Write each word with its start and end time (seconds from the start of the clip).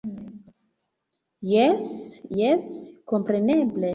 Jes, 1.49 1.83
jes 2.39 2.73
kompreneble 3.13 3.89